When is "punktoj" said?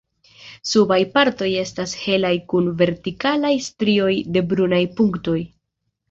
5.01-5.37